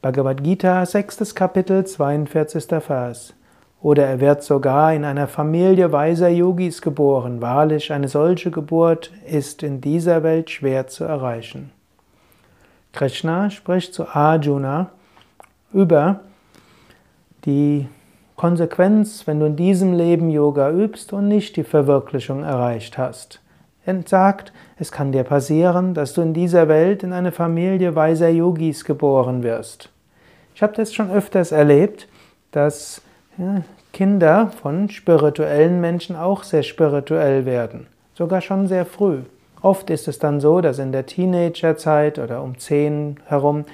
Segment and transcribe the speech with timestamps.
[0.00, 2.66] Bhagavad Gita, sechstes Kapitel, 42.
[2.80, 3.34] Vers.
[3.82, 7.40] Oder er wird sogar in einer Familie weiser Yogis geboren.
[7.40, 11.72] Wahrlich, eine solche Geburt ist in dieser Welt schwer zu erreichen.
[12.92, 14.90] Krishna spricht zu Arjuna
[15.72, 16.20] über
[17.44, 17.88] die
[18.36, 23.40] Konsequenz, wenn du in diesem Leben Yoga übst und nicht die Verwirklichung erreicht hast.
[23.88, 28.28] Er sagt, es kann dir passieren, dass du in dieser Welt in eine Familie weiser
[28.28, 29.88] Yogis geboren wirst.
[30.54, 32.06] Ich habe das schon öfters erlebt,
[32.52, 33.00] dass
[33.94, 39.20] Kinder von spirituellen Menschen auch sehr spirituell werden, sogar schon sehr früh.
[39.62, 43.64] Oft ist es dann so, dass in der Teenagerzeit oder um zehn herum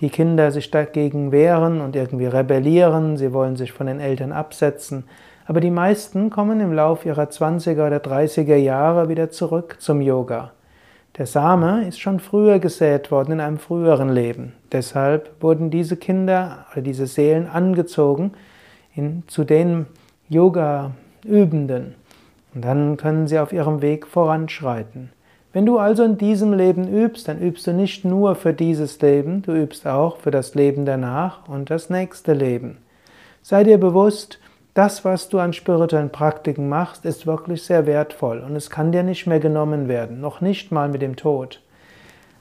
[0.00, 5.04] die Kinder sich dagegen wehren und irgendwie rebellieren, sie wollen sich von den Eltern absetzen.
[5.46, 10.52] Aber die meisten kommen im Lauf ihrer 20er oder 30er Jahre wieder zurück zum Yoga.
[11.18, 14.52] Der Same ist schon früher gesät worden in einem früheren Leben.
[14.72, 18.32] Deshalb wurden diese Kinder oder diese Seelen angezogen
[18.94, 19.86] in, zu den
[20.28, 21.96] Yoga-Übenden.
[22.54, 25.10] Und dann können sie auf ihrem Weg voranschreiten.
[25.52, 29.42] Wenn du also in diesem Leben übst, dann übst du nicht nur für dieses Leben,
[29.42, 32.78] du übst auch für das Leben danach und das nächste Leben.
[33.42, 34.38] Sei dir bewusst,
[34.74, 39.02] das, was du an spirituellen Praktiken machst, ist wirklich sehr wertvoll und es kann dir
[39.02, 41.60] nicht mehr genommen werden, noch nicht mal mit dem Tod.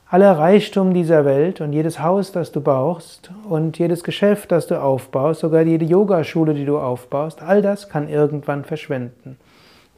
[0.08, 4.80] Aller Reichtum dieser Welt und jedes Haus, das du baust und jedes Geschäft, das du
[4.80, 9.38] aufbaust, sogar jede Yogaschule, die du aufbaust, all das kann irgendwann verschwinden.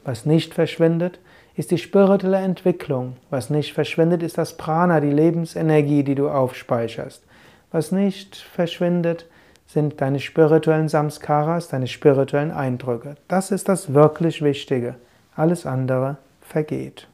[0.05, 1.19] Was nicht verschwindet,
[1.55, 3.17] ist die spirituelle Entwicklung.
[3.29, 7.23] Was nicht verschwindet, ist das Prana, die Lebensenergie, die du aufspeicherst.
[7.71, 9.25] Was nicht verschwindet,
[9.67, 13.15] sind deine spirituellen Samskaras, deine spirituellen Eindrücke.
[13.27, 14.95] Das ist das wirklich Wichtige.
[15.35, 17.07] Alles andere vergeht.